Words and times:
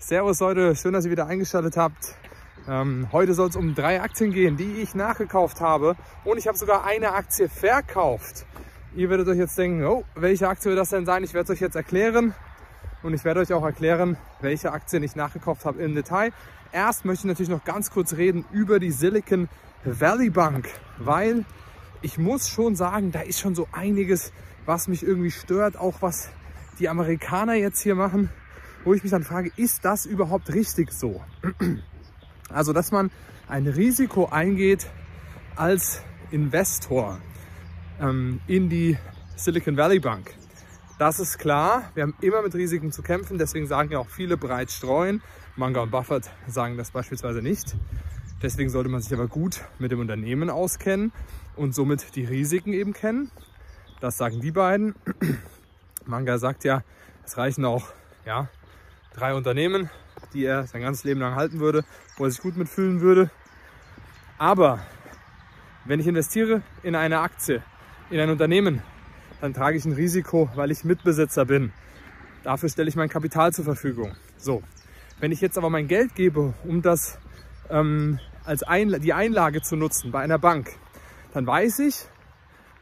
Servus 0.00 0.38
Leute, 0.38 0.76
schön, 0.76 0.92
dass 0.92 1.04
ihr 1.04 1.10
wieder 1.10 1.26
eingeschaltet 1.26 1.76
habt. 1.76 2.14
Ähm, 2.68 3.08
heute 3.10 3.34
soll 3.34 3.48
es 3.48 3.56
um 3.56 3.74
drei 3.74 4.00
Aktien 4.00 4.32
gehen, 4.32 4.56
die 4.56 4.80
ich 4.80 4.94
nachgekauft 4.94 5.60
habe 5.60 5.96
und 6.24 6.38
ich 6.38 6.46
habe 6.46 6.56
sogar 6.56 6.84
eine 6.84 7.14
Aktie 7.14 7.48
verkauft. 7.48 8.46
Ihr 8.94 9.10
werdet 9.10 9.26
euch 9.26 9.38
jetzt 9.38 9.58
denken, 9.58 9.84
oh, 9.84 10.04
welche 10.14 10.48
Aktie 10.48 10.70
wird 10.70 10.78
das 10.78 10.90
denn 10.90 11.04
sein? 11.04 11.24
Ich 11.24 11.34
werde 11.34 11.52
es 11.52 11.58
euch 11.58 11.60
jetzt 11.60 11.74
erklären 11.74 12.32
und 13.02 13.12
ich 13.12 13.24
werde 13.24 13.40
euch 13.40 13.52
auch 13.52 13.64
erklären, 13.64 14.16
welche 14.40 14.70
Aktien 14.70 15.02
ich 15.02 15.16
nachgekauft 15.16 15.64
habe 15.64 15.82
im 15.82 15.96
Detail. 15.96 16.30
Erst 16.70 17.04
möchte 17.04 17.26
ich 17.26 17.30
natürlich 17.32 17.50
noch 17.50 17.64
ganz 17.64 17.90
kurz 17.90 18.14
reden 18.14 18.44
über 18.52 18.78
die 18.78 18.92
Silicon 18.92 19.48
Valley 19.84 20.30
Bank, 20.30 20.68
weil 20.98 21.44
ich 22.02 22.18
muss 22.18 22.48
schon 22.48 22.76
sagen, 22.76 23.10
da 23.10 23.20
ist 23.22 23.40
schon 23.40 23.56
so 23.56 23.66
einiges, 23.72 24.32
was 24.64 24.86
mich 24.86 25.02
irgendwie 25.02 25.32
stört, 25.32 25.76
auch 25.76 26.02
was 26.02 26.30
die 26.78 26.88
Amerikaner 26.88 27.54
jetzt 27.54 27.80
hier 27.80 27.96
machen 27.96 28.30
wo 28.88 28.94
ich 28.94 29.02
mich 29.02 29.12
dann 29.12 29.22
frage, 29.22 29.52
ist 29.56 29.84
das 29.84 30.06
überhaupt 30.06 30.54
richtig 30.54 30.92
so? 30.92 31.20
Also, 32.48 32.72
dass 32.72 32.90
man 32.90 33.10
ein 33.46 33.66
Risiko 33.66 34.30
eingeht 34.30 34.86
als 35.56 36.00
Investor 36.30 37.20
ähm, 38.00 38.40
in 38.46 38.70
die 38.70 38.96
Silicon 39.36 39.76
Valley 39.76 39.98
Bank. 39.98 40.32
Das 40.98 41.20
ist 41.20 41.38
klar, 41.38 41.90
wir 41.92 42.04
haben 42.04 42.14
immer 42.22 42.40
mit 42.40 42.54
Risiken 42.54 42.90
zu 42.90 43.02
kämpfen, 43.02 43.36
deswegen 43.36 43.66
sagen 43.66 43.90
ja 43.90 43.98
auch 43.98 44.08
viele 44.08 44.38
breit 44.38 44.70
streuen. 44.70 45.20
Manga 45.54 45.82
und 45.82 45.90
Buffett 45.90 46.30
sagen 46.46 46.78
das 46.78 46.90
beispielsweise 46.90 47.42
nicht. 47.42 47.76
Deswegen 48.42 48.70
sollte 48.70 48.88
man 48.88 49.02
sich 49.02 49.12
aber 49.12 49.28
gut 49.28 49.64
mit 49.78 49.92
dem 49.92 50.00
Unternehmen 50.00 50.48
auskennen 50.48 51.12
und 51.56 51.74
somit 51.74 52.16
die 52.16 52.24
Risiken 52.24 52.72
eben 52.72 52.94
kennen. 52.94 53.30
Das 54.00 54.16
sagen 54.16 54.40
die 54.40 54.52
beiden. 54.52 54.94
Manga 56.06 56.38
sagt 56.38 56.64
ja, 56.64 56.82
es 57.26 57.36
reichen 57.36 57.66
auch 57.66 57.92
ja, 58.24 58.48
drei 59.18 59.34
Unternehmen, 59.34 59.90
die 60.32 60.44
er 60.44 60.66
sein 60.66 60.82
ganzes 60.82 61.04
Leben 61.04 61.20
lang 61.20 61.34
halten 61.34 61.60
würde, 61.60 61.84
wo 62.16 62.24
er 62.24 62.30
sich 62.30 62.40
gut 62.40 62.56
mitfühlen 62.56 63.00
würde. 63.00 63.30
Aber 64.38 64.80
wenn 65.84 66.00
ich 66.00 66.06
investiere 66.06 66.62
in 66.82 66.94
eine 66.94 67.20
Aktie, 67.20 67.62
in 68.10 68.20
ein 68.20 68.30
Unternehmen, 68.30 68.82
dann 69.40 69.54
trage 69.54 69.76
ich 69.76 69.84
ein 69.84 69.92
Risiko, 69.92 70.48
weil 70.54 70.70
ich 70.70 70.84
Mitbesitzer 70.84 71.44
bin. 71.44 71.72
Dafür 72.44 72.68
stelle 72.68 72.88
ich 72.88 72.96
mein 72.96 73.08
Kapital 73.08 73.52
zur 73.52 73.64
Verfügung. 73.64 74.12
So, 74.36 74.62
wenn 75.20 75.32
ich 75.32 75.40
jetzt 75.40 75.58
aber 75.58 75.70
mein 75.70 75.88
Geld 75.88 76.14
gebe, 76.14 76.54
um 76.64 76.82
das 76.82 77.18
ähm, 77.70 78.20
als 78.44 78.62
Einla 78.62 78.98
die 78.98 79.12
Einlage 79.12 79.62
zu 79.62 79.76
nutzen 79.76 80.12
bei 80.12 80.20
einer 80.20 80.38
Bank, 80.38 80.70
dann 81.32 81.46
weiß 81.46 81.80
ich 81.80 82.06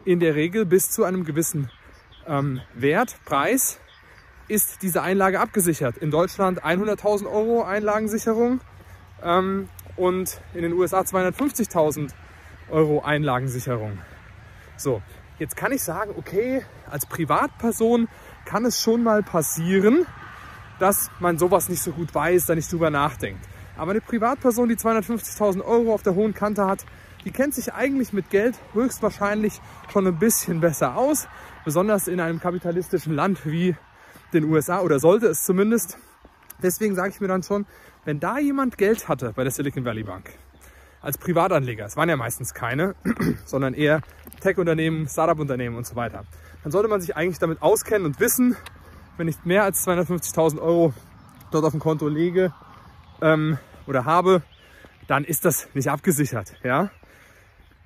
in 0.05 0.21
der 0.21 0.35
Regel 0.35 0.67
bis 0.67 0.91
zu 0.91 1.05
einem 1.05 1.25
gewissen 1.25 1.71
ähm, 2.27 2.61
Wert, 2.75 3.17
Preis, 3.25 3.81
ist 4.49 4.83
diese 4.83 5.03
Einlage 5.03 5.41
abgesichert. 5.41 5.97
In 5.99 6.11
Deutschland 6.11 6.65
100.000 6.65 7.27
Euro 7.27 7.63
Einlagensicherung 7.63 8.61
ähm, 9.23 9.69
und 9.97 10.41
in 10.55 10.63
den 10.63 10.73
USA 10.73 11.01
250.000 11.01 12.11
Euro 12.71 13.03
Einlagensicherung. 13.03 13.99
So, 14.77 15.03
jetzt 15.39 15.57
kann 15.57 15.73
ich 15.73 15.83
sagen, 15.83 16.13
okay, 16.17 16.63
als 16.91 17.07
Privatperson 17.07 18.09
kann 18.45 18.65
es 18.65 18.81
schon 18.81 19.03
mal 19.03 19.23
passieren, 19.23 20.07
dass 20.79 21.11
man 21.21 21.39
sowas 21.39 21.69
nicht 21.69 21.83
so 21.83 21.93
gut 21.93 22.15
weiß, 22.15 22.47
da 22.47 22.55
nicht 22.55 22.71
drüber 22.71 22.91
nachdenkt. 22.91 23.45
Aber 23.77 23.91
eine 23.91 24.01
Privatperson, 24.01 24.69
die 24.69 24.77
250.000 24.77 25.63
Euro 25.65 25.93
auf 25.93 26.03
der 26.03 26.15
hohen 26.15 26.35
Kante 26.35 26.67
hat, 26.67 26.85
die 27.25 27.31
kennt 27.31 27.55
sich 27.55 27.75
eigentlich 27.75 28.13
mit 28.13 28.31
Geld 28.31 28.57
höchstwahrscheinlich 28.73 29.61
schon 29.93 30.07
ein 30.07 30.19
bisschen 30.19 30.61
besser 30.61 30.97
aus, 30.97 31.29
besonders 31.65 32.07
in 32.07 32.21
einem 32.21 32.41
kapitalistischen 32.41 33.15
Land 33.15 33.45
wie 33.45 33.75
den 34.33 34.45
USA 34.45 34.81
oder 34.81 34.99
sollte 34.99 35.27
es 35.27 35.45
zumindest. 35.45 35.99
Deswegen 36.63 36.95
sage 36.95 37.11
ich 37.11 37.21
mir 37.21 37.29
dann 37.29 37.43
schon, 37.43 37.67
wenn 38.05 38.21
da 38.21 38.39
jemand 38.39 38.79
Geld 38.79 39.09
hatte 39.09 39.33
bei 39.35 39.43
der 39.43 39.53
Silicon 39.53 39.85
Valley 39.85 40.05
Bank, 40.05 40.31
als 41.03 41.19
Privatanleger, 41.19 41.85
es 41.85 41.97
waren 41.97 42.09
ja 42.09 42.17
meistens 42.17 42.55
keine, 42.55 42.95
sondern 43.45 43.75
eher 43.75 44.01
Tech-Unternehmen, 44.41 45.09
Startup-Unternehmen 45.09 45.77
und 45.77 45.87
so 45.87 45.97
weiter, 45.97 46.25
dann 46.63 46.73
sollte 46.73 46.89
man 46.89 47.01
sich 47.01 47.17
eigentlich 47.17 47.39
damit 47.39 47.63
auskennen 47.63 48.07
und 48.07 48.19
wissen, 48.21 48.57
wenn 49.17 49.29
ich 49.29 49.45
mehr 49.45 49.63
als 49.63 49.87
250.000 49.87 50.61
Euro 50.61 50.93
dort 51.51 51.65
auf 51.65 51.71
dem 51.73 51.81
Konto 51.81 52.09
lege 52.09 52.53
ähm, 53.23 53.59
oder 53.87 54.05
habe, 54.05 54.43
dann 55.07 55.25
ist 55.25 55.45
das 55.45 55.69
nicht 55.75 55.89
abgesichert. 55.91 56.55
Ja? 56.65 56.91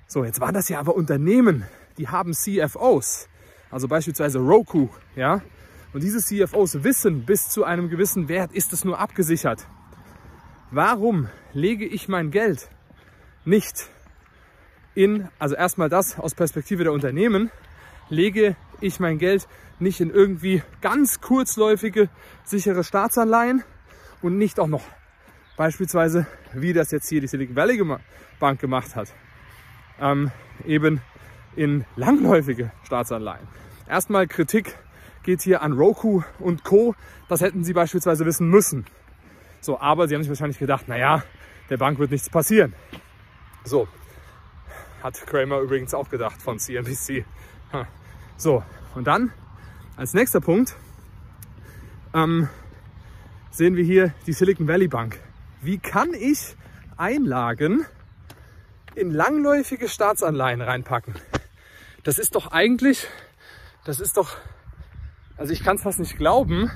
So, 0.07 0.25
jetzt 0.25 0.39
waren 0.39 0.53
das 0.53 0.67
ja 0.69 0.79
aber 0.79 0.95
Unternehmen, 0.95 1.65
die 1.97 2.07
haben 2.07 2.33
CFOs, 2.33 3.29
also 3.69 3.87
beispielsweise 3.87 4.39
Roku, 4.39 4.89
ja, 5.15 5.41
und 5.93 6.03
diese 6.03 6.19
CFOs 6.19 6.83
wissen, 6.83 7.25
bis 7.25 7.49
zu 7.49 7.63
einem 7.63 7.89
gewissen 7.89 8.29
Wert 8.29 8.53
ist 8.53 8.73
es 8.73 8.85
nur 8.85 8.99
abgesichert. 8.99 9.67
Warum 10.71 11.27
lege 11.53 11.85
ich 11.85 12.07
mein 12.07 12.31
Geld 12.31 12.69
nicht 13.43 13.89
in, 14.95 15.27
also 15.39 15.55
erstmal 15.55 15.89
das 15.89 16.17
aus 16.17 16.35
Perspektive 16.35 16.83
der 16.83 16.93
Unternehmen, 16.93 17.51
lege 18.09 18.55
ich 18.79 18.99
mein 18.99 19.17
Geld 19.17 19.47
nicht 19.79 19.99
in 19.99 20.09
irgendwie 20.09 20.63
ganz 20.81 21.21
kurzläufige, 21.21 22.09
sichere 22.43 22.83
Staatsanleihen 22.83 23.63
und 24.21 24.37
nicht 24.37 24.59
auch 24.59 24.67
noch 24.67 24.83
beispielsweise, 25.57 26.27
wie 26.53 26.73
das 26.73 26.91
jetzt 26.91 27.09
hier 27.09 27.21
die 27.21 27.27
Silicon 27.27 27.55
Valley 27.55 27.81
Bank 28.39 28.59
gemacht 28.59 28.95
hat, 28.95 29.13
ähm, 29.99 30.31
eben 30.65 31.01
in 31.55 31.85
langläufige 31.95 32.71
Staatsanleihen. 32.83 33.47
Erstmal 33.87 34.27
Kritik 34.27 34.75
geht 35.23 35.41
hier 35.41 35.61
an 35.61 35.73
Roku 35.73 36.23
und 36.39 36.63
Co. 36.63 36.95
Das 37.29 37.41
hätten 37.41 37.63
sie 37.63 37.73
beispielsweise 37.73 38.25
wissen 38.25 38.49
müssen. 38.49 38.85
So, 39.59 39.79
aber 39.79 40.07
sie 40.07 40.15
haben 40.15 40.23
sich 40.23 40.29
wahrscheinlich 40.29 40.59
gedacht, 40.59 40.87
naja, 40.87 41.23
der 41.69 41.77
Bank 41.77 41.99
wird 41.99 42.11
nichts 42.11 42.29
passieren. 42.29 42.73
So, 43.63 43.87
hat 45.03 45.25
Kramer 45.27 45.59
übrigens 45.59 45.93
auch 45.93 46.09
gedacht 46.09 46.41
von 46.41 46.59
CNBC. 46.59 47.25
So, 48.37 48.63
und 48.95 49.05
dann 49.05 49.31
als 49.95 50.13
nächster 50.13 50.41
Punkt 50.41 50.75
ähm, 52.13 52.49
sehen 53.51 53.75
wir 53.75 53.83
hier 53.83 54.13
die 54.25 54.33
Silicon 54.33 54.67
Valley 54.67 54.87
Bank. 54.87 55.19
Wie 55.61 55.77
kann 55.77 56.13
ich 56.13 56.55
Einlagen 56.97 57.85
in 58.95 59.11
langläufige 59.11 59.87
Staatsanleihen 59.87 60.61
reinpacken? 60.61 61.13
Das 62.03 62.17
ist 62.17 62.33
doch 62.33 62.51
eigentlich, 62.51 63.07
das 63.85 63.99
ist 63.99 64.17
doch 64.17 64.37
also 65.41 65.53
ich 65.53 65.63
kann 65.63 65.77
es 65.77 65.81
fast 65.81 65.99
nicht 65.99 66.19
glauben, 66.19 66.69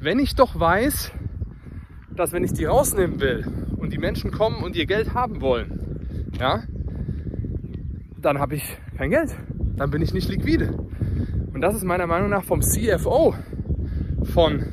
wenn 0.00 0.18
ich 0.18 0.34
doch 0.34 0.58
weiß, 0.58 1.12
dass 2.16 2.32
wenn 2.32 2.42
ich 2.42 2.52
die 2.52 2.64
rausnehmen 2.64 3.20
will 3.20 3.46
und 3.76 3.92
die 3.92 3.98
Menschen 3.98 4.32
kommen 4.32 4.64
und 4.64 4.74
ihr 4.74 4.86
Geld 4.86 5.14
haben 5.14 5.40
wollen, 5.40 6.32
ja, 6.36 6.64
dann 8.20 8.40
habe 8.40 8.56
ich 8.56 8.64
kein 8.98 9.10
Geld. 9.10 9.36
Dann 9.76 9.92
bin 9.92 10.02
ich 10.02 10.12
nicht 10.12 10.28
liquide. 10.28 10.76
Und 11.52 11.60
das 11.60 11.76
ist 11.76 11.84
meiner 11.84 12.08
Meinung 12.08 12.30
nach 12.30 12.42
vom 12.42 12.62
CFO 12.62 13.36
von 14.24 14.64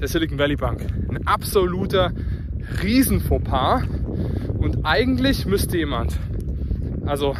der 0.00 0.06
Silicon 0.06 0.38
Valley 0.38 0.54
Bank 0.54 0.86
ein 1.08 1.26
absoluter 1.26 2.12
Riesenfauxpas. 2.80 3.82
Und 4.58 4.84
eigentlich 4.84 5.44
müsste 5.44 5.76
jemand, 5.76 6.16
also 7.04 7.34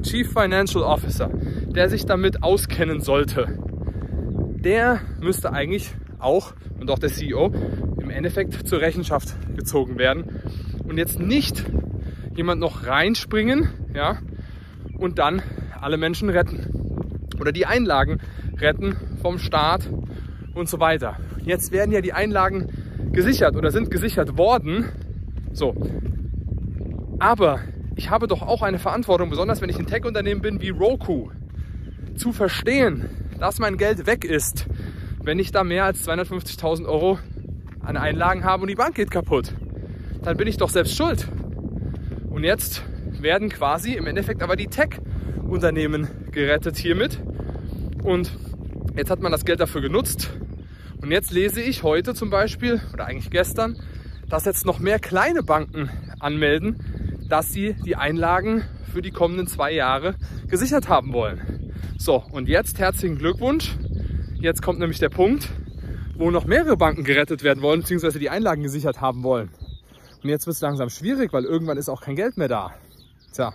Chief 0.00 0.32
Financial 0.32 0.82
Officer, 0.82 1.28
der 1.66 1.90
sich 1.90 2.06
damit 2.06 2.42
auskennen 2.42 3.02
sollte, 3.02 3.67
der 4.68 5.00
müsste 5.22 5.50
eigentlich 5.50 5.94
auch 6.18 6.52
und 6.78 6.90
auch 6.90 6.98
der 6.98 7.08
CEO 7.08 7.50
im 8.02 8.10
Endeffekt 8.10 8.68
zur 8.68 8.82
Rechenschaft 8.82 9.34
gezogen 9.56 9.96
werden 9.96 10.42
und 10.86 10.98
jetzt 10.98 11.18
nicht 11.18 11.64
jemand 12.36 12.60
noch 12.60 12.86
reinspringen, 12.86 13.70
ja, 13.94 14.18
und 14.98 15.18
dann 15.18 15.40
alle 15.80 15.96
Menschen 15.96 16.28
retten 16.28 17.00
oder 17.40 17.50
die 17.50 17.64
Einlagen 17.64 18.20
retten 18.58 18.94
vom 19.22 19.38
Staat 19.38 19.88
und 20.52 20.68
so 20.68 20.78
weiter. 20.80 21.16
Jetzt 21.46 21.72
werden 21.72 21.90
ja 21.90 22.02
die 22.02 22.12
Einlagen 22.12 22.68
gesichert 23.12 23.56
oder 23.56 23.70
sind 23.70 23.90
gesichert 23.90 24.36
worden. 24.36 24.84
So. 25.54 25.74
Aber 27.20 27.60
ich 27.96 28.10
habe 28.10 28.26
doch 28.26 28.42
auch 28.42 28.60
eine 28.60 28.78
Verantwortung, 28.78 29.30
besonders 29.30 29.62
wenn 29.62 29.70
ich 29.70 29.78
ein 29.78 29.86
Tech-Unternehmen 29.86 30.42
bin 30.42 30.60
wie 30.60 30.68
Roku, 30.68 31.30
zu 32.16 32.32
verstehen, 32.32 33.27
dass 33.38 33.58
mein 33.58 33.76
Geld 33.76 34.06
weg 34.06 34.24
ist, 34.24 34.66
wenn 35.22 35.38
ich 35.38 35.52
da 35.52 35.64
mehr 35.64 35.84
als 35.84 36.06
250.000 36.06 36.86
Euro 36.86 37.18
an 37.80 37.96
Einlagen 37.96 38.44
habe 38.44 38.62
und 38.62 38.68
die 38.68 38.74
Bank 38.74 38.94
geht 38.94 39.10
kaputt. 39.10 39.54
Dann 40.22 40.36
bin 40.36 40.48
ich 40.48 40.56
doch 40.56 40.70
selbst 40.70 40.96
schuld. 40.96 41.28
Und 42.30 42.44
jetzt 42.44 42.82
werden 43.20 43.48
quasi 43.48 43.94
im 43.94 44.06
Endeffekt 44.06 44.42
aber 44.42 44.56
die 44.56 44.66
Tech-Unternehmen 44.66 46.08
gerettet 46.30 46.76
hiermit. 46.76 47.20
Und 48.02 48.36
jetzt 48.96 49.10
hat 49.10 49.20
man 49.20 49.32
das 49.32 49.44
Geld 49.44 49.60
dafür 49.60 49.80
genutzt. 49.80 50.30
Und 51.00 51.10
jetzt 51.10 51.30
lese 51.30 51.60
ich 51.60 51.82
heute 51.82 52.14
zum 52.14 52.30
Beispiel, 52.30 52.80
oder 52.92 53.06
eigentlich 53.06 53.30
gestern, 53.30 53.76
dass 54.28 54.44
jetzt 54.44 54.66
noch 54.66 54.78
mehr 54.78 54.98
kleine 54.98 55.42
Banken 55.42 55.90
anmelden, 56.18 57.26
dass 57.28 57.52
sie 57.52 57.74
die 57.84 57.96
Einlagen 57.96 58.64
für 58.92 59.02
die 59.02 59.10
kommenden 59.10 59.46
zwei 59.46 59.72
Jahre 59.72 60.16
gesichert 60.48 60.88
haben 60.88 61.12
wollen. 61.12 61.40
So, 62.00 62.22
und 62.30 62.48
jetzt 62.48 62.78
herzlichen 62.78 63.18
Glückwunsch. 63.18 63.76
Jetzt 64.40 64.62
kommt 64.62 64.78
nämlich 64.78 65.00
der 65.00 65.08
Punkt. 65.08 65.48
wo 66.14 66.32
noch 66.32 66.46
mehrere 66.46 66.76
Banken 66.76 67.04
gerettet 67.04 67.44
werden 67.44 67.62
wollen, 67.62 67.80
beziehungsweise 67.80 68.18
die 68.18 68.28
Einlagen 68.28 68.62
gesichert 68.62 69.00
haben 69.00 69.22
wollen. 69.22 69.50
Und 70.22 70.28
jetzt 70.28 70.46
wird 70.46 70.54
es 70.56 70.60
langsam 70.60 70.90
schwierig, 70.90 71.32
weil 71.32 71.44
irgendwann 71.44 71.76
ist 71.76 71.88
auch 71.88 72.00
kein 72.00 72.16
Geld 72.16 72.36
mehr 72.36 72.48
da. 72.48 72.74
Tja, 73.32 73.54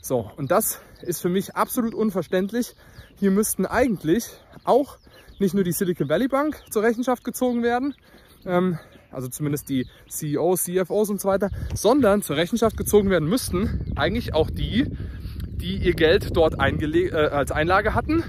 so, 0.00 0.30
und 0.36 0.50
das 0.50 0.80
ist 1.02 1.20
für 1.20 1.28
mich 1.28 1.54
absolut 1.54 1.92
unverständlich. 1.92 2.74
Hier 3.16 3.30
müssten 3.30 3.66
eigentlich 3.66 4.24
auch 4.64 4.96
nicht 5.38 5.54
nur 5.54 5.64
die 5.64 5.72
Silicon 5.72 6.08
Valley 6.08 6.28
Bank 6.28 6.62
zur 6.70 6.82
Rechenschaft 6.82 7.24
gezogen 7.24 7.62
werden, 7.62 7.94
ähm, 8.46 8.78
also 9.10 9.28
zumindest 9.28 9.68
die 9.68 9.86
CEOs, 10.08 10.64
CFOs 10.64 11.10
und 11.10 11.20
so 11.20 11.28
weiter, 11.28 11.50
sondern 11.74 12.22
zur 12.22 12.36
Rechenschaft 12.36 12.78
gezogen 12.78 13.10
werden 13.10 13.28
müssten 13.28 13.92
eigentlich 13.96 14.32
auch 14.32 14.48
die, 14.48 14.86
die 15.62 15.76
ihr 15.76 15.94
Geld 15.94 16.36
dort 16.36 16.54
äh, 16.54 17.10
als 17.12 17.52
Einlage 17.52 17.94
hatten 17.94 18.24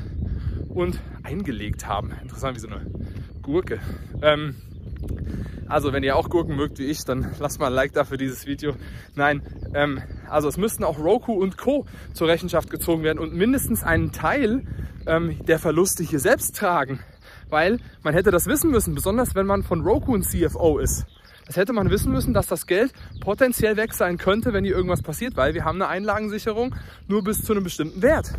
und 0.70 1.00
eingelegt 1.24 1.88
haben. 1.88 2.12
Interessant, 2.22 2.56
wie 2.56 2.60
so 2.60 2.68
eine 2.68 2.86
Gurke. 3.42 3.80
Ähm, 4.22 4.56
also 5.68 5.92
wenn 5.94 6.04
ihr 6.04 6.16
auch 6.16 6.30
Gurken 6.30 6.56
mögt 6.56 6.78
wie 6.78 6.86
ich, 6.86 7.04
dann 7.06 7.32
lasst 7.40 7.60
mal 7.60 7.68
ein 7.68 7.74
Like 7.74 7.94
da 7.94 8.04
für 8.04 8.18
dieses 8.18 8.46
Video. 8.46 8.76
Nein, 9.16 9.42
ähm, 9.74 10.02
also 10.30 10.48
es 10.48 10.58
müssten 10.58 10.84
auch 10.84 11.00
Roku 11.00 11.34
und 11.34 11.58
Co. 11.58 11.86
zur 12.14 12.28
Rechenschaft 12.28 12.70
gezogen 12.70 13.04
werden 13.04 13.18
und 13.18 13.34
mindestens 13.34 13.84
einen 13.84 14.12
Teil 14.12 14.66
ähm, 15.08 15.44
der 15.46 15.58
Verluste 15.58 16.04
hier 16.04 16.20
selbst 16.20 16.56
tragen. 16.56 17.00
Weil 17.50 17.80
man 18.04 18.14
hätte 18.14 18.32
das 18.32 18.46
wissen 18.46 18.72
müssen, 18.72 18.94
besonders 18.94 19.36
wenn 19.36 19.46
man 19.46 19.64
von 19.64 19.82
Roku 19.82 20.16
ein 20.16 20.24
CFO 20.24 20.78
ist. 20.80 21.06
Das 21.46 21.58
hätte 21.58 21.74
man 21.74 21.90
wissen 21.90 22.12
müssen, 22.12 22.34
dass 22.34 22.48
das 22.48 22.68
Geld 22.68 22.94
potenziell 23.20 23.76
weg 23.76 23.94
sein 23.94 24.18
könnte, 24.18 24.54
wenn 24.54 24.64
hier 24.64 24.76
irgendwas 24.76 25.02
passiert, 25.02 25.36
weil 25.36 25.54
wir 25.54 25.66
haben 25.66 25.82
eine 25.82 25.90
Einlagensicherung 25.90 26.76
nur 27.08 27.24
bis 27.24 27.44
zu 27.44 27.54
einem 27.54 27.64
bestimmten 27.64 28.02
Wert. 28.02 28.34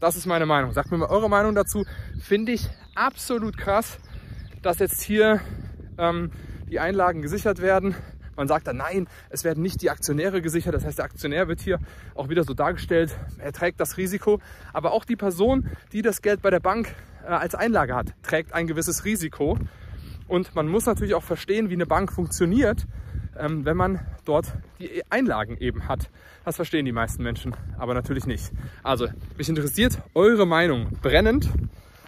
Das 0.00 0.16
ist 0.16 0.26
meine 0.26 0.46
Meinung. 0.46 0.72
Sagt 0.72 0.90
mir 0.90 0.98
mal 0.98 1.10
eure 1.10 1.28
Meinung 1.28 1.54
dazu. 1.54 1.84
Finde 2.20 2.52
ich 2.52 2.68
absolut 2.94 3.56
krass, 3.58 3.98
dass 4.62 4.78
jetzt 4.78 5.02
hier 5.02 5.40
ähm, 5.98 6.32
die 6.70 6.80
Einlagen 6.80 7.22
gesichert 7.22 7.60
werden. 7.60 7.94
Man 8.36 8.48
sagt 8.48 8.66
dann, 8.66 8.78
nein, 8.78 9.06
es 9.28 9.44
werden 9.44 9.62
nicht 9.62 9.82
die 9.82 9.90
Aktionäre 9.90 10.40
gesichert. 10.40 10.74
Das 10.74 10.84
heißt, 10.84 10.98
der 10.98 11.04
Aktionär 11.04 11.48
wird 11.48 11.60
hier 11.60 11.78
auch 12.14 12.30
wieder 12.30 12.44
so 12.44 12.54
dargestellt, 12.54 13.14
er 13.38 13.52
trägt 13.52 13.78
das 13.80 13.98
Risiko. 13.98 14.40
Aber 14.72 14.92
auch 14.92 15.04
die 15.04 15.16
Person, 15.16 15.68
die 15.92 16.00
das 16.00 16.22
Geld 16.22 16.40
bei 16.40 16.48
der 16.48 16.60
Bank 16.60 16.94
äh, 17.22 17.28
als 17.28 17.54
Einlage 17.54 17.94
hat, 17.94 18.14
trägt 18.22 18.54
ein 18.54 18.66
gewisses 18.66 19.04
Risiko. 19.04 19.58
Und 20.30 20.54
man 20.54 20.68
muss 20.68 20.86
natürlich 20.86 21.14
auch 21.14 21.24
verstehen, 21.24 21.70
wie 21.70 21.74
eine 21.74 21.86
Bank 21.86 22.12
funktioniert, 22.12 22.86
ähm, 23.36 23.64
wenn 23.64 23.76
man 23.76 24.06
dort 24.24 24.46
die 24.78 25.02
Einlagen 25.10 25.56
eben 25.58 25.88
hat. 25.88 26.08
Das 26.44 26.54
verstehen 26.54 26.84
die 26.84 26.92
meisten 26.92 27.24
Menschen, 27.24 27.56
aber 27.78 27.94
natürlich 27.94 28.26
nicht. 28.26 28.52
Also, 28.84 29.08
mich 29.36 29.48
interessiert 29.48 29.98
eure 30.14 30.46
Meinung 30.46 30.86
brennend 31.02 31.50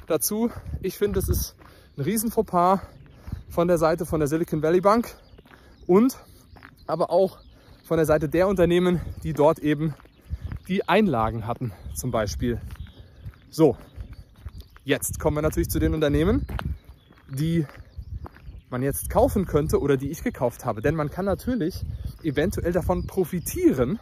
dazu. 0.07 0.53
Ich 0.83 0.99
finde, 0.99 1.19
es 1.19 1.29
ist 1.29 1.57
ein 1.97 2.03
riesen 2.05 2.31
Fauxpas 2.31 2.79
von 3.49 3.67
der 3.67 3.77
Seite 3.77 4.07
von 4.07 4.21
der 4.21 4.29
Silicon 4.29 4.63
Valley 4.63 4.81
Bank 4.81 5.13
und 5.89 6.17
aber 6.87 7.11
auch 7.11 7.41
von 7.83 7.97
der 7.97 8.07
Seite 8.07 8.29
der 8.29 8.47
Unternehmen, 8.47 9.01
die 9.25 9.33
dort 9.33 9.59
eben 9.59 9.95
die 10.69 10.89
Einlagen 10.89 11.49
hatten 11.49 11.73
zum 11.97 12.13
Beispiel. 12.13 12.61
So, 13.51 13.77
jetzt 14.85 15.19
kommen 15.19 15.39
wir 15.39 15.43
natürlich 15.43 15.71
zu 15.71 15.81
den 15.81 15.93
Unternehmen, 15.93 16.47
die 17.29 17.67
man 18.73 18.83
jetzt 18.83 19.11
kaufen 19.11 19.47
könnte 19.47 19.81
oder 19.81 19.97
die 19.97 20.11
ich 20.11 20.23
gekauft 20.23 20.65
habe. 20.65 20.83
Denn 20.83 20.95
man 20.95 21.11
kann 21.11 21.25
natürlich 21.25 21.85
eventuell 22.23 22.73
davon 22.73 23.07
profitieren. 23.07 24.01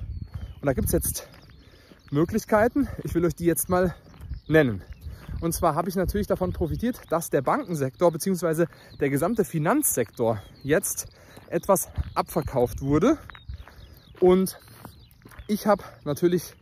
Und 0.60 0.66
da 0.66 0.72
gibt 0.72 0.86
es 0.86 0.92
jetzt 0.92 1.28
Möglichkeiten. 2.10 2.88
Ich 3.04 3.14
will 3.14 3.24
euch 3.24 3.34
die 3.34 3.44
jetzt 3.44 3.68
mal 3.68 3.94
nennen. 4.48 4.82
Und 5.40 5.52
zwar 5.52 5.74
habe 5.74 5.88
ich 5.88 5.96
natürlich 5.96 6.26
davon 6.26 6.52
profitiert, 6.52 7.00
dass 7.10 7.30
der 7.30 7.42
Bankensektor 7.42 8.10
bzw. 8.10 8.66
der 9.00 9.10
gesamte 9.10 9.44
Finanzsektor 9.44 10.42
jetzt 10.62 11.08
etwas 11.48 11.88
abverkauft 12.14 12.82
wurde. 12.82 13.18
Und 14.20 14.58
ich 15.48 15.66
habe 15.66 15.82
natürlich 16.04 16.54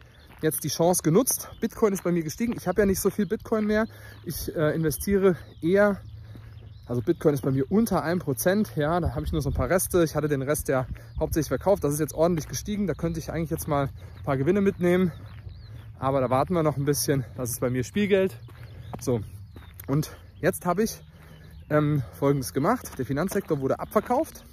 jetzt 0.43 0.63
die 0.65 0.69
Chance 0.69 1.03
genutzt. 1.03 1.49
Bitcoin 1.61 1.93
ist 1.93 2.05
bei 2.05 2.13
mir 2.13 2.23
gestiegen. 2.23 2.55
Ich 2.57 2.69
habe 2.69 2.83
ja 2.83 2.87
nicht 2.87 3.01
so 3.01 3.11
viel 3.11 3.27
Bitcoin 3.27 3.67
mehr. 3.67 3.87
Ich 4.25 4.55
äh, 4.55 4.75
investiere 4.75 5.37
eher, 5.61 6.01
also 6.89 7.03
Bitcoin 7.03 7.35
ist 7.35 7.43
bei 7.43 7.51
mir 7.51 7.71
unter 7.71 8.03
1%. 8.05 8.69
Ja, 8.77 8.99
da 8.99 9.15
habe 9.15 9.27
ich 9.27 9.33
nur 9.33 9.43
so 9.43 9.51
ein 9.51 9.55
paar 9.55 9.69
Reste. 9.69 10.03
Ich 10.05 10.17
hatte 10.17 10.27
den 10.27 10.41
Rest 10.41 10.69
ja 10.69 10.87
hauptsächlich 11.21 11.49
verkauft. 11.49 11.85
Das 11.85 11.93
ist 11.93 12.01
jetzt 12.01 12.15
ordentlich 12.15 12.49
gestiegen. 12.49 12.87
Da 12.87 12.95
könnte 12.95 13.21
ich 13.21 13.31
eigentlich 13.31 13.51
jetzt 13.51 13.69
mal 13.69 13.91
ein 14.17 14.25
paar 14.25 14.39
Gewinne 14.39 14.63
mitnehmen. 14.63 15.13
Aber 15.99 16.21
da 16.23 16.31
warten 16.31 16.55
wir 16.55 16.63
noch 16.63 16.79
ein 16.79 16.87
bisschen. 16.87 17.27
Das 17.37 17.51
ist 17.51 17.61
bei 17.61 17.69
mir 17.69 17.85
Spielgeld. 17.85 18.41
So, 19.01 19.21
und 19.87 20.17
jetzt 20.41 20.65
habe 20.65 20.83
ich 20.83 21.03
ähm, 21.69 22.03
Folgendes 22.19 22.55
gemacht. 22.55 22.99
Der 22.99 23.05
Finanzsektor 23.05 23.61
wurde 23.61 23.81
abverkauft 23.81 24.45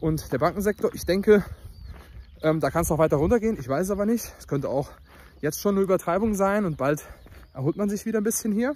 und 0.00 0.32
der 0.32 0.38
Bankensektor, 0.38 0.94
ich 0.94 1.04
denke, 1.04 1.44
ähm, 2.42 2.60
da 2.60 2.70
kann 2.70 2.82
es 2.82 2.88
noch 2.88 2.98
weiter 2.98 3.18
runtergehen. 3.18 3.58
Ich 3.60 3.68
weiß 3.68 3.90
aber 3.90 4.06
nicht. 4.06 4.32
Es 4.38 4.48
könnte 4.48 4.70
auch 4.70 4.90
jetzt 5.42 5.60
schon 5.60 5.74
eine 5.74 5.84
Übertreibung 5.84 6.34
sein 6.34 6.64
und 6.64 6.78
bald 6.78 7.04
erholt 7.52 7.76
man 7.76 7.90
sich 7.90 8.06
wieder 8.06 8.20
ein 8.20 8.24
bisschen 8.24 8.52
hier. 8.52 8.74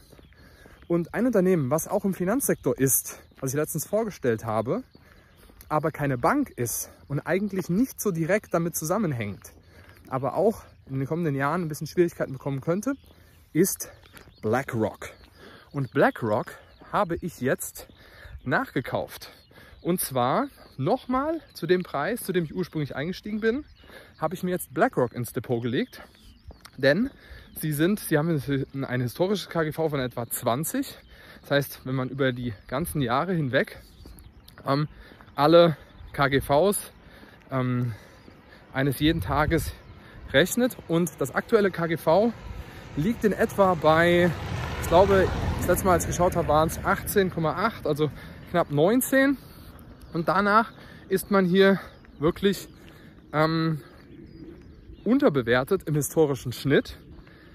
Und 0.88 1.14
ein 1.14 1.26
Unternehmen, 1.26 1.70
was 1.70 1.88
auch 1.88 2.04
im 2.04 2.14
Finanzsektor 2.14 2.78
ist, 2.78 3.18
was 3.40 3.50
ich 3.50 3.56
letztens 3.56 3.86
vorgestellt 3.86 4.44
habe, 4.44 4.84
aber 5.68 5.90
keine 5.90 6.16
Bank 6.16 6.50
ist 6.50 6.90
und 7.08 7.20
eigentlich 7.20 7.68
nicht 7.68 8.00
so 8.00 8.12
direkt 8.12 8.54
damit 8.54 8.76
zusammenhängt, 8.76 9.52
aber 10.08 10.34
auch 10.34 10.62
in 10.88 10.98
den 11.00 11.08
kommenden 11.08 11.34
Jahren 11.34 11.62
ein 11.62 11.68
bisschen 11.68 11.88
Schwierigkeiten 11.88 12.32
bekommen 12.32 12.60
könnte, 12.60 12.94
ist 13.52 13.90
BlackRock. 14.42 15.10
Und 15.72 15.90
BlackRock 15.90 16.54
habe 16.92 17.16
ich 17.20 17.40
jetzt 17.40 17.88
nachgekauft. 18.44 19.32
Und 19.82 20.00
zwar 20.00 20.46
nochmal 20.76 21.40
zu 21.52 21.66
dem 21.66 21.82
Preis, 21.82 22.22
zu 22.22 22.32
dem 22.32 22.44
ich 22.44 22.54
ursprünglich 22.54 22.94
eingestiegen 22.94 23.40
bin, 23.40 23.64
habe 24.18 24.36
ich 24.36 24.44
mir 24.44 24.52
jetzt 24.52 24.72
BlackRock 24.72 25.14
ins 25.14 25.32
Depot 25.32 25.60
gelegt. 25.60 26.02
Denn 26.76 27.10
sie 27.58 27.72
sind, 27.72 28.00
sie 28.00 28.18
haben 28.18 28.40
ein 28.84 29.00
historisches 29.00 29.48
KGV 29.48 29.76
von 29.88 30.00
etwa 30.00 30.28
20. 30.28 30.86
Das 31.42 31.50
heißt, 31.50 31.80
wenn 31.84 31.94
man 31.94 32.08
über 32.08 32.32
die 32.32 32.52
ganzen 32.66 33.00
Jahre 33.00 33.32
hinweg 33.32 33.78
ähm, 34.66 34.88
alle 35.34 35.76
KGVs 36.12 36.92
ähm, 37.50 37.94
eines 38.72 38.98
jeden 39.00 39.20
Tages 39.20 39.72
rechnet 40.32 40.76
und 40.88 41.12
das 41.18 41.34
aktuelle 41.34 41.70
KGV 41.70 42.32
liegt 42.96 43.24
in 43.24 43.32
etwa 43.32 43.74
bei, 43.74 44.30
ich 44.82 44.88
glaube, 44.88 45.28
das 45.58 45.68
letzte 45.68 45.86
Mal, 45.86 45.92
als 45.92 46.04
ich 46.04 46.10
geschaut 46.10 46.36
habe, 46.36 46.48
waren 46.48 46.68
es 46.68 46.80
18,8, 46.80 47.86
also 47.86 48.10
knapp 48.50 48.70
19. 48.70 49.36
Und 50.12 50.28
danach 50.28 50.72
ist 51.08 51.30
man 51.30 51.44
hier 51.44 51.80
wirklich 52.18 52.68
ähm, 53.32 53.82
unterbewertet 55.06 55.84
im 55.84 55.94
historischen 55.94 56.52
Schnitt. 56.52 56.98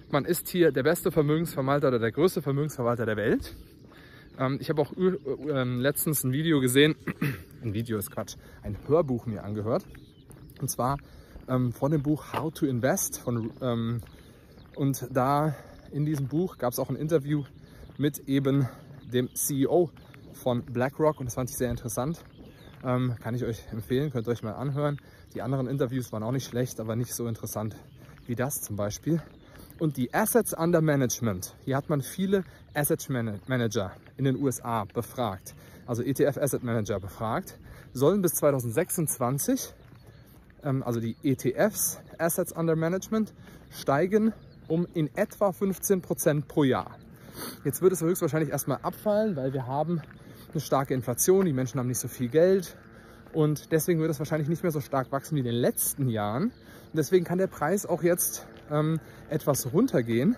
Man 0.09 0.25
ist 0.25 0.47
hier 0.47 0.71
der 0.71 0.83
beste 0.83 1.11
Vermögensverwalter 1.11 1.89
oder 1.89 1.99
der 1.99 2.11
größte 2.11 2.41
Vermögensverwalter 2.41 3.05
der 3.05 3.17
Welt. 3.17 3.55
Ähm, 4.39 4.57
ich 4.61 4.69
habe 4.69 4.81
auch 4.81 4.93
äh, 4.93 5.63
letztens 5.63 6.23
ein 6.23 6.31
Video 6.31 6.61
gesehen, 6.61 6.95
ein 7.61 7.73
Video 7.73 7.97
ist 7.97 8.09
Quatsch, 8.09 8.35
ein 8.63 8.77
Hörbuch 8.87 9.25
mir 9.25 9.43
angehört. 9.43 9.85
Und 10.61 10.69
zwar 10.69 10.97
ähm, 11.49 11.73
von 11.73 11.91
dem 11.91 12.01
Buch 12.01 12.33
How 12.33 12.53
to 12.53 12.65
Invest 12.65 13.19
von 13.19 13.51
ähm, 13.61 14.01
und 14.75 15.07
da 15.11 15.53
in 15.91 16.05
diesem 16.05 16.27
Buch 16.27 16.57
gab 16.57 16.71
es 16.71 16.79
auch 16.79 16.89
ein 16.89 16.95
Interview 16.95 17.43
mit 17.97 18.29
eben 18.29 18.69
dem 19.11 19.33
CEO 19.35 19.91
von 20.33 20.63
BlackRock 20.63 21.19
und 21.19 21.25
das 21.25 21.35
fand 21.35 21.49
ich 21.49 21.57
sehr 21.57 21.69
interessant. 21.69 22.23
Ähm, 22.83 23.15
kann 23.21 23.35
ich 23.35 23.43
euch 23.43 23.61
empfehlen, 23.71 24.11
könnt 24.11 24.27
ihr 24.27 24.31
euch 24.31 24.41
mal 24.41 24.53
anhören. 24.53 24.97
Die 25.33 25.41
anderen 25.41 25.67
Interviews 25.67 26.11
waren 26.11 26.23
auch 26.23 26.31
nicht 26.31 26.47
schlecht, 26.47 26.79
aber 26.79 26.95
nicht 26.95 27.13
so 27.13 27.25
interessant 27.27 27.75
wie 28.27 28.35
das 28.35 28.61
zum 28.61 28.75
Beispiel. 28.75 29.21
Und 29.79 29.95
die 29.95 30.13
Assets 30.13 30.53
Under 30.53 30.81
Management, 30.81 31.55
hier 31.63 31.77
hat 31.77 31.89
man 31.89 32.01
viele 32.01 32.43
Asset 32.73 33.09
Manager 33.09 33.93
in 34.17 34.25
den 34.25 34.35
USA 34.35 34.83
befragt, 34.83 35.55
also 35.87 36.03
ETF 36.03 36.37
Asset 36.37 36.63
Manager 36.63 36.99
befragt, 36.99 37.57
sollen 37.93 38.21
bis 38.21 38.35
2026, 38.35 39.73
ähm, 40.63 40.83
also 40.83 40.99
die 40.99 41.15
ETFs 41.23 41.99
Assets 42.17 42.51
Under 42.51 42.75
Management, 42.75 43.33
steigen 43.69 44.33
um 44.67 44.85
in 44.93 45.09
etwa 45.15 45.51
15 45.51 46.01
Prozent 46.01 46.47
pro 46.47 46.63
Jahr. 46.63 46.97
Jetzt 47.63 47.81
wird 47.81 47.93
es 47.93 48.01
höchstwahrscheinlich 48.01 48.51
erstmal 48.51 48.79
abfallen, 48.83 49.35
weil 49.35 49.53
wir 49.53 49.65
haben 49.65 50.01
eine 50.51 50.61
starke 50.61 50.93
Inflation, 50.93 51.45
die 51.45 51.53
Menschen 51.53 51.79
haben 51.79 51.87
nicht 51.87 51.99
so 51.99 52.09
viel 52.09 52.27
Geld 52.27 52.75
und 53.33 53.71
deswegen 53.71 53.99
wird 53.99 54.11
es 54.11 54.19
wahrscheinlich 54.19 54.49
nicht 54.49 54.63
mehr 54.63 54.71
so 54.71 54.81
stark 54.81 55.11
wachsen 55.11 55.35
wie 55.35 55.39
in 55.39 55.45
den 55.45 55.55
letzten 55.55 56.09
Jahren. 56.09 56.45
Und 56.45 56.97
deswegen 56.97 57.25
kann 57.25 57.37
der 57.37 57.47
Preis 57.47 57.85
auch 57.85 58.03
jetzt 58.03 58.45
ähm, 58.69 58.99
etwas 59.29 59.73
runtergehen. 59.73 60.35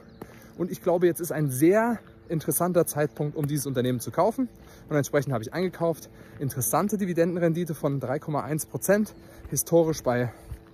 Und 0.57 0.71
ich 0.71 0.81
glaube, 0.81 1.07
jetzt 1.07 1.19
ist 1.19 1.31
ein 1.31 1.49
sehr 1.49 1.99
interessanter 2.29 2.85
Zeitpunkt, 2.85 3.35
um 3.35 3.47
dieses 3.47 3.65
Unternehmen 3.65 3.99
zu 3.99 4.11
kaufen. 4.11 4.47
Und 4.89 4.95
entsprechend 4.95 5.33
habe 5.33 5.43
ich 5.43 5.53
eingekauft. 5.53 6.09
Interessante 6.39 6.97
Dividendenrendite 6.97 7.73
von 7.73 7.99
3,1 7.99 8.69
Prozent, 8.69 9.15
historisch 9.49 10.03
bei 10.03 10.31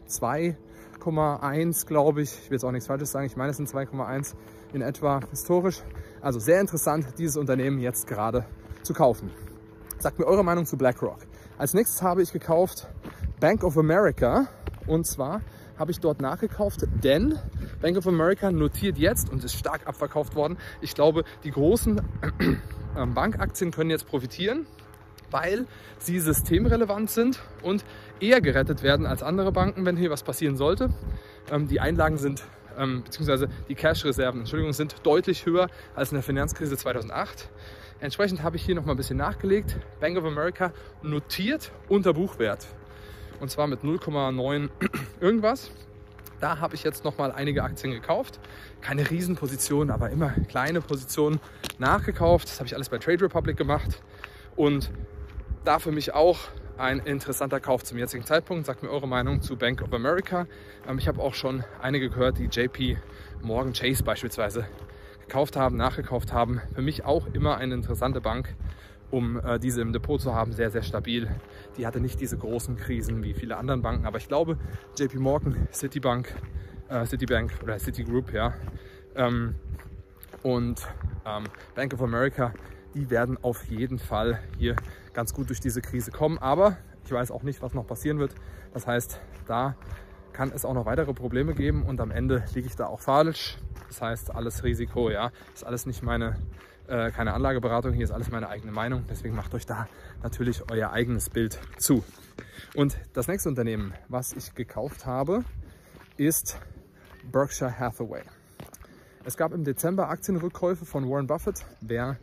2 0.07 0.57
2,1 0.99 1.88
glaube 1.88 2.21
ich. 2.21 2.31
Ich 2.43 2.49
will 2.49 2.55
jetzt 2.55 2.63
auch 2.63 2.71
nichts 2.71 2.88
Falsches 2.88 3.11
sagen. 3.11 3.25
Ich 3.25 3.35
meine, 3.35 3.51
es 3.51 3.57
sind 3.57 3.69
2,1 3.69 4.33
in 4.73 4.81
etwa 4.81 5.21
historisch. 5.31 5.81
Also 6.21 6.39
sehr 6.39 6.59
interessant, 6.59 7.05
dieses 7.17 7.38
Unternehmen 7.38 7.79
jetzt 7.79 8.07
gerade 8.07 8.45
zu 8.83 8.93
kaufen. 8.93 9.31
Sagt 9.97 10.19
mir 10.19 10.25
eure 10.25 10.43
Meinung 10.43 10.65
zu 10.65 10.77
BlackRock. 10.77 11.28
Als 11.59 11.73
nächstes 11.73 12.01
habe 12.01 12.21
ich 12.21 12.31
gekauft 12.31 12.87
Bank 13.41 13.65
of 13.65 13.77
America 13.77 14.47
und 14.87 15.05
zwar 15.05 15.41
habe 15.77 15.91
ich 15.91 15.99
dort 15.99 16.21
nachgekauft, 16.21 16.87
denn 17.03 17.37
Bank 17.81 17.97
of 17.97 18.07
America 18.07 18.49
notiert 18.49 18.97
jetzt 18.97 19.29
und 19.29 19.43
ist 19.43 19.55
stark 19.57 19.85
abverkauft 19.85 20.35
worden. 20.35 20.57
Ich 20.79 20.95
glaube, 20.95 21.25
die 21.43 21.51
großen 21.51 22.01
ähm, 22.97 23.13
Bankaktien 23.13 23.71
können 23.71 23.89
jetzt 23.89 24.07
profitieren, 24.07 24.67
weil 25.31 25.67
sie 25.97 26.21
systemrelevant 26.21 27.09
sind 27.09 27.41
und 27.61 27.83
eher 28.21 28.39
gerettet 28.39 28.81
werden 28.81 29.05
als 29.05 29.21
andere 29.21 29.51
Banken, 29.51 29.85
wenn 29.85 29.97
hier 29.97 30.11
was 30.11 30.23
passieren 30.23 30.55
sollte. 30.55 30.93
Ähm, 31.51 31.67
die 31.67 31.81
Einlagen 31.81 32.17
sind 32.17 32.41
ähm, 32.77 33.03
beziehungsweise 33.03 33.49
die 33.67 33.75
Cash-Reserven, 33.75 34.39
Entschuldigung, 34.39 34.71
sind 34.71 34.95
deutlich 35.03 35.45
höher 35.45 35.67
als 35.93 36.11
in 36.11 36.15
der 36.15 36.23
Finanzkrise 36.23 36.77
2008. 36.77 37.49
Entsprechend 38.01 38.44
habe 38.44 38.56
ich 38.56 38.63
hier 38.63 38.75
noch 38.75 38.86
mal 38.86 38.94
ein 38.94 38.98
bisschen 38.98 39.18
nachgelegt. 39.18 39.75
Bank 40.00 40.18
of 40.18 40.24
America 40.24 40.72
notiert 41.01 41.72
unter 41.89 42.13
Buchwert 42.13 42.65
und 43.39 43.51
zwar 43.51 43.68
mit 43.68 43.82
0,9 43.82 44.70
irgendwas. 45.20 45.72
Da 46.39 46.60
habe 46.60 46.75
ich 46.75 46.84
jetzt 46.84 47.03
noch 47.03 47.18
mal 47.18 47.34
einige 47.34 47.63
Aktien 47.63 47.91
gekauft. 47.91 48.39
Keine 48.79 49.10
Riesenpositionen, 49.10 49.91
aber 49.91 50.10
immer 50.10 50.29
kleine 50.48 50.79
Positionen 50.79 51.41
nachgekauft. 51.77 52.48
Das 52.48 52.60
habe 52.60 52.68
ich 52.68 52.75
alles 52.75 52.88
bei 52.88 52.98
Trade 52.98 53.22
Republic 53.25 53.58
gemacht 53.58 54.01
und 54.56 54.89
da 55.65 55.79
für 55.79 55.91
mich 55.91 56.13
auch 56.13 56.39
ein 56.77 57.00
interessanter 57.00 57.60
Kauf 57.60 57.84
zum 57.84 57.98
jetzigen 57.98 58.24
Zeitpunkt. 58.24 58.65
Sagt 58.65 58.84
mir 58.84 58.89
eure 58.89 59.10
Meinung 59.10 59.41
zu 59.41 59.58
Bank 59.58 59.82
of 59.82 59.91
America. 59.94 60.48
Ähm, 60.88 60.98
ich 60.98 61.10
habe 61.10 61.22
auch 61.22 61.34
schon 61.34 61.65
einige 61.82 62.10
gehört, 62.10 62.38
die 62.38 62.46
JP 62.46 62.98
Morgan 63.41 63.74
Chase 63.74 64.03
beispielsweise 64.03 64.65
gekauft 65.29 65.55
haben, 65.55 65.77
nachgekauft 65.77 66.33
haben. 66.33 66.59
Für 66.74 66.81
mich 66.81 67.05
auch 67.05 67.27
immer 67.33 67.57
eine 67.57 67.75
interessante 67.75 68.19
Bank, 68.19 68.55
um 69.12 69.39
äh, 69.39 69.59
diese 69.59 69.79
im 69.79 69.93
Depot 69.93 70.19
zu 70.19 70.33
haben. 70.33 70.53
Sehr, 70.53 70.71
sehr 70.71 70.81
stabil. 70.81 71.29
Die 71.77 71.86
hatte 71.86 72.00
nicht 72.00 72.19
diese 72.19 72.36
großen 72.36 72.75
Krisen 72.75 73.24
wie 73.24 73.36
viele 73.36 73.57
andere 73.57 73.77
Banken. 73.77 74.07
Aber 74.07 74.17
ich 74.17 74.27
glaube, 74.27 74.57
JP 74.98 75.19
Morgan, 75.19 75.67
Citibank, 75.71 76.33
äh, 76.89 77.05
Citibank 77.05 77.51
oder 77.62 77.77
Citigroup, 77.77 78.33
ja, 78.33 78.55
ähm, 79.15 79.53
und 80.41 80.88
ähm, 81.25 81.43
Bank 81.75 81.93
of 81.93 82.01
America, 82.01 82.53
die 82.95 83.12
werden 83.12 83.38
auf 83.43 83.65
jeden 83.65 84.00
Fall 84.00 84.39
hier 84.57 84.75
ganz 85.13 85.33
gut 85.33 85.50
durch 85.50 85.59
diese 85.59 85.81
Krise 85.81 86.09
kommen. 86.09 86.39
Aber 86.39 86.77
ich 87.05 87.12
weiß 87.12 87.29
auch 87.29 87.43
nicht, 87.43 87.62
was 87.62 87.75
noch 87.75 87.86
passieren 87.86 88.17
wird. 88.17 88.33
Das 88.74 88.88
heißt, 88.88 89.19
da 89.48 89.75
kann 90.39 90.53
es 90.55 90.63
auch 90.63 90.74
noch 90.74 90.86
weitere 90.86 91.13
Probleme 91.13 91.53
geben 91.53 91.84
und 91.84 92.00
am 92.00 92.12
Ende 92.12 92.46
liege 92.53 92.65
ich 92.65 92.77
da 92.77 92.86
auch 92.86 93.01
falsch. 93.01 93.58
Das 93.89 94.01
heißt, 94.01 94.34
alles 94.34 94.63
Risiko, 94.63 95.10
ja, 95.10 95.34
ist 95.53 95.65
alles 95.65 95.86
nicht 95.86 96.01
meine, 96.01 96.38
äh, 96.88 97.12
keine 97.12 97.34
Anlageberatung, 97.34 97.91
hier 97.91 98.05
ist 98.05 98.12
alles 98.12 98.31
meine 98.31 98.48
eigene 98.48 98.72
Meinung. 98.72 99.03
Deswegen 99.10 99.36
macht 99.36 99.53
euch 99.53 99.65
da 99.65 99.89
natürlich 100.24 100.63
euer 100.72 100.93
eigenes 100.93 101.29
Bild 101.29 101.60
zu. 101.77 102.05
Und 102.74 102.98
das 103.12 103.27
nächste 103.27 103.50
Unternehmen, 103.50 103.93
was 104.08 104.31
ich 104.31 104.55
gekauft 104.55 105.05
habe, 105.05 105.43
ist 106.15 106.58
Berkshire 107.29 107.77
Hathaway. 107.77 108.22
Es 109.25 109.36
gab 109.36 109.51
im 109.51 109.65
Dezember 109.65 110.08
Aktienrückkäufe 110.08 110.86
von 110.86 111.10
Warren 111.10 111.27
Buffett. 111.27 111.65
Wer 111.81 112.15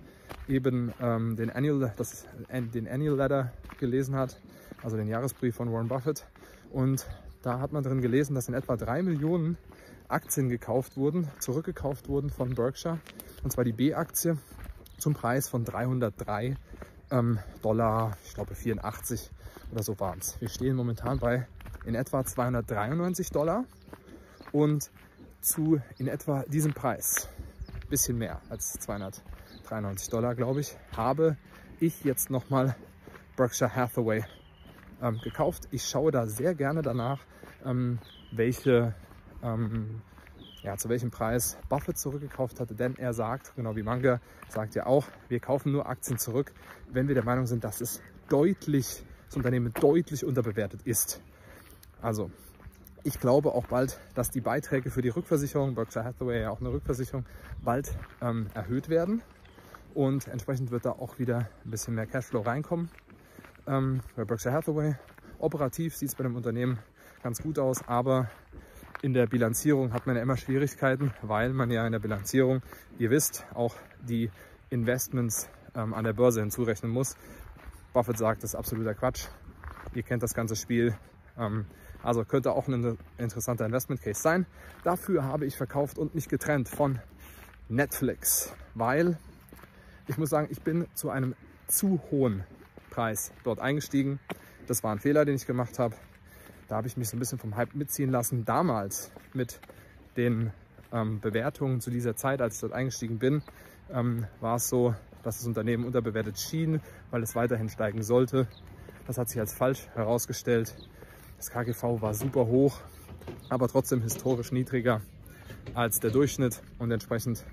eben 0.49 0.91
ähm, 1.03 1.37
den, 1.37 1.51
Annual, 1.51 1.93
das, 1.99 2.25
äh, 2.49 2.63
den 2.63 2.89
Annual 2.89 3.19
Letter 3.19 3.53
gelesen 3.79 4.17
hat, 4.17 4.41
also 4.83 4.97
den 4.97 5.07
Jahresbrief 5.07 5.55
von 5.55 5.71
Warren 5.71 5.89
Buffett. 5.89 6.25
Und 6.71 7.07
da 7.47 7.61
hat 7.61 7.71
man 7.71 7.85
drin 7.85 8.01
gelesen, 8.01 8.35
dass 8.35 8.49
in 8.49 8.55
etwa 8.55 8.77
drei 8.77 9.03
Millionen 9.03 9.57
Aktien 10.09 10.49
gekauft 10.49 10.97
wurden, 10.97 11.31
zurückgekauft 11.39 12.09
wurden 12.09 12.29
von 12.29 12.57
Berkshire. 12.57 12.99
Und 13.45 13.53
zwar 13.53 13.63
die 13.63 13.73
B-Aktie 13.73 14.37
zum 14.99 15.15
Preis 15.15 15.49
von 15.49 15.65
303 15.65 16.57
ähm, 17.13 17.39
Dollar, 17.63 18.17
ich 18.25 18.35
glaube 18.35 18.57
84 18.57 19.31
oder 19.71 19.85
so 19.85 20.01
waren 20.01 20.19
es. 20.19 20.41
Wir 20.41 20.49
stehen 20.49 20.75
momentan 20.75 21.21
bei 21.21 21.47
in 21.85 21.95
etwa 21.95 22.25
293 22.25 23.31
Dollar 23.31 23.65
und 24.51 24.91
zu 25.41 25.81
in 25.99 26.09
etwa 26.09 26.43
diesem 26.49 26.75
Preis, 26.75 27.29
bisschen 27.89 28.19
mehr 28.19 28.41
als 28.49 28.73
200 28.73 29.23
93 29.69 30.11
Dollar, 30.11 30.35
glaube 30.35 30.61
ich, 30.61 30.77
habe 30.97 31.37
ich 31.79 32.03
jetzt 32.03 32.29
nochmal 32.29 32.75
Berkshire 33.37 33.73
Hathaway 33.73 34.25
ähm, 35.01 35.21
gekauft. 35.23 35.69
Ich 35.71 35.85
schaue 35.85 36.11
da 36.11 36.27
sehr 36.27 36.55
gerne 36.55 36.83
danach, 36.83 37.21
welche, 38.33 38.95
ähm, 39.43 40.03
ja, 40.63 40.77
zu 40.77 40.89
welchem 40.89 41.11
Preis 41.11 41.59
Buffett 41.69 41.99
zurückgekauft 41.99 42.61
hatte, 42.61 42.75
denn 42.75 42.97
er 42.97 43.13
sagt, 43.13 43.55
genau 43.57 43.77
wie 43.77 43.83
Manga, 43.83 44.21
sagt 44.49 44.75
ja 44.75 44.87
auch, 44.87 45.07
wir 45.29 45.41
kaufen 45.41 45.73
nur 45.73 45.87
Aktien 45.87 46.19
zurück, 46.19 46.53
wenn 46.91 47.09
wir 47.09 47.15
der 47.15 47.25
Meinung 47.25 47.47
sind, 47.47 47.65
dass 47.65 47.81
es 47.81 48.01
deutlich, 48.29 49.05
das 49.27 49.37
Unternehmen 49.37 49.73
deutlich 49.73 50.25
unterbewertet 50.25 50.83
ist. 50.85 51.21
Also 52.01 52.31
ich 53.05 53.21
glaube 53.21 53.53
auch 53.53 53.67
bald, 53.67 53.99
dass 54.15 54.31
die 54.31 54.41
Beiträge 54.41 54.91
für 54.91 55.03
die 55.03 55.09
Rückversicherung, 55.11 55.75
Berkshire 55.75 56.05
Hathaway 56.05 56.43
ja 56.43 56.51
auch 56.51 56.61
eine 56.61 56.73
Rückversicherung, 56.73 57.25
bald 57.63 57.97
ähm, 58.21 58.49
erhöht 58.55 58.89
werden 58.89 59.23
und 59.95 60.29
entsprechend 60.29 60.71
wird 60.71 60.85
da 60.85 60.91
auch 60.91 61.19
wieder 61.19 61.49
ein 61.65 61.71
bisschen 61.71 61.95
mehr 61.95 62.07
Cashflow 62.07 62.41
reinkommen. 62.41 62.91
Ähm, 63.67 64.01
bei 64.15 64.25
Berkshire 64.25 64.55
Hathaway 64.55 64.95
operativ 65.39 65.97
sieht 65.97 66.11
es 66.11 66.15
bei 66.15 66.25
dem 66.25 66.37
Unternehmen 66.37 66.79
ganz 67.27 67.43
gut 67.43 67.59
aus, 67.59 67.83
aber 67.89 68.31
in 69.03 69.13
der 69.13 69.27
Bilanzierung 69.27 69.93
hat 69.93 70.07
man 70.07 70.15
ja 70.15 70.23
immer 70.23 70.37
Schwierigkeiten, 70.37 71.13
weil 71.23 71.53
man 71.53 71.73
ja 71.73 71.85
in 71.85 71.91
der 71.91 71.99
Bilanzierung, 71.99 72.63
ihr 73.01 73.11
wisst, 73.11 73.45
auch 73.53 73.75
die 74.01 74.31
Investments 74.71 75.49
ähm, 75.75 75.93
an 75.93 76.05
der 76.05 76.13
Börse 76.13 76.39
hinzurechnen 76.39 76.93
muss. 76.93 77.17
Buffett 77.93 78.17
sagt, 78.17 78.45
das 78.45 78.51
ist 78.51 78.55
absoluter 78.55 78.95
Quatsch. 78.95 79.27
Ihr 79.93 80.05
kennt 80.05 80.23
das 80.23 80.35
ganze 80.35 80.55
Spiel. 80.55 80.95
Ähm, 81.37 81.67
also 82.01 82.25
könnte 82.25 82.53
auch 82.53 82.69
ein 82.69 82.97
interessanter 83.19 83.67
Investment 83.67 84.03
Case 84.03 84.23
sein. 84.23 84.47
Dafür 84.85 85.25
habe 85.25 85.47
ich 85.47 85.57
verkauft 85.57 85.99
und 85.99 86.15
mich 86.15 86.29
getrennt 86.29 86.69
von 86.69 87.01
Netflix, 87.69 88.55
weil 88.75 89.19
ich 90.07 90.17
muss 90.17 90.31
sagen, 90.31 90.47
ich 90.53 90.63
bin 90.63 90.87
zu 90.95 91.11
einem 91.11 91.35
zu 91.67 92.01
hohen 92.13 92.45
Preis 92.91 93.33
dort 93.43 93.59
eingestiegen. 93.59 94.21
Das 94.69 94.85
war 94.85 94.93
ein 94.93 95.01
Fehler, 95.01 95.25
den 95.25 95.35
ich 95.35 95.45
gemacht 95.45 95.81
habe. 95.81 95.97
Da 96.69 96.77
habe 96.77 96.89
ich 96.89 96.97
mich 96.97 97.09
so 97.09 97.17
ein 97.17 97.21
bisschen 97.21 97.39
vom 97.39 97.57
Hype 97.57 97.75
mitziehen 97.75 98.11
lassen. 98.11 98.45
Damals 98.45 99.13
mit 99.33 99.61
den 100.17 100.53
ähm, 100.93 101.21
Bewertungen 101.21 101.81
zu 101.81 101.91
dieser 101.91 102.17
Zeit, 102.17 102.41
als 102.41 102.57
ich 102.57 102.61
dort 102.61 102.73
eingestiegen 102.73 103.19
bin, 103.19 103.43
ähm, 103.93 104.27
war 104.41 104.57
es 104.57 104.69
so, 104.69 104.95
dass 105.23 105.39
das 105.39 105.47
Unternehmen 105.47 105.85
unterbewertet 105.85 106.39
schien, 106.39 106.81
weil 107.11 107.23
es 107.23 107.35
weiterhin 107.35 107.69
steigen 107.69 108.03
sollte. 108.03 108.49
Das 109.07 109.19
hat 109.19 109.29
sich 109.29 109.39
als 109.39 109.55
falsch 109.55 109.87
herausgestellt. 109.95 110.75
Das 111.37 111.51
KGV 111.51 112.01
war 112.01 112.15
super 112.15 112.47
hoch, 112.47 112.81
aber 113.49 113.69
trotzdem 113.69 114.03
historisch 114.03 114.51
niedriger 114.53 115.01
als 115.75 116.01
der 116.01 116.11
Durchschnitt 116.11 116.63
und 116.79 116.91
entsprechend 116.91 117.45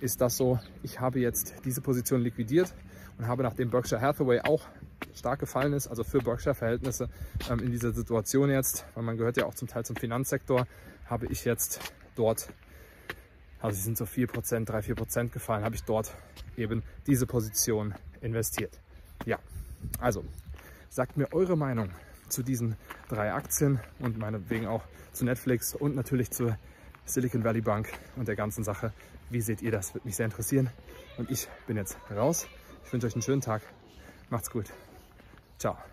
ist 0.00 0.20
das 0.20 0.36
so, 0.36 0.58
ich 0.82 1.00
habe 1.00 1.20
jetzt 1.20 1.54
diese 1.64 1.80
Position 1.80 2.20
liquidiert 2.22 2.74
und 3.18 3.26
habe 3.28 3.42
nachdem 3.42 3.70
Berkshire 3.70 4.00
Hathaway 4.00 4.40
auch 4.40 4.66
stark 5.14 5.40
gefallen 5.40 5.72
ist, 5.72 5.88
also 5.88 6.04
für 6.04 6.18
Berkshire-Verhältnisse 6.18 7.08
ähm, 7.50 7.60
in 7.60 7.70
dieser 7.70 7.92
Situation 7.92 8.50
jetzt, 8.50 8.84
weil 8.94 9.04
man 9.04 9.16
gehört 9.16 9.36
ja 9.36 9.46
auch 9.46 9.54
zum 9.54 9.68
Teil 9.68 9.84
zum 9.84 9.96
Finanzsektor, 9.96 10.66
habe 11.06 11.26
ich 11.26 11.44
jetzt 11.44 11.80
dort, 12.16 12.48
also 13.60 13.76
sie 13.76 13.82
sind 13.82 13.98
so 13.98 14.04
4%, 14.04 14.64
3, 14.64 14.78
4% 14.78 15.28
gefallen, 15.28 15.64
habe 15.64 15.74
ich 15.74 15.84
dort 15.84 16.12
eben 16.56 16.82
diese 17.06 17.26
Position 17.26 17.94
investiert. 18.20 18.78
Ja, 19.24 19.38
also 19.98 20.24
sagt 20.88 21.16
mir 21.16 21.32
eure 21.32 21.56
Meinung 21.56 21.90
zu 22.28 22.42
diesen 22.42 22.76
drei 23.08 23.32
Aktien 23.32 23.80
und 23.98 24.18
meinetwegen 24.18 24.66
auch 24.66 24.82
zu 25.12 25.24
Netflix 25.24 25.74
und 25.74 25.94
natürlich 25.94 26.30
zur 26.30 26.56
Silicon 27.04 27.44
Valley 27.44 27.60
Bank 27.60 27.88
und 28.16 28.28
der 28.28 28.36
ganzen 28.36 28.64
Sache. 28.64 28.92
Wie 29.30 29.40
seht 29.40 29.62
ihr 29.62 29.70
das? 29.70 29.94
Würde 29.94 30.06
mich 30.06 30.16
sehr 30.16 30.26
interessieren. 30.26 30.70
Und 31.18 31.30
ich 31.30 31.48
bin 31.66 31.76
jetzt 31.76 31.96
raus. 32.10 32.46
Ich 32.84 32.92
wünsche 32.92 33.06
euch 33.06 33.14
einen 33.14 33.22
schönen 33.22 33.40
Tag. 33.40 33.62
Macht's 34.30 34.50
gut. 34.50 34.72
Tchau. 35.62 35.91